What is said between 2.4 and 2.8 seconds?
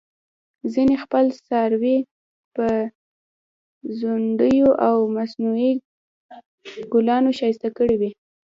په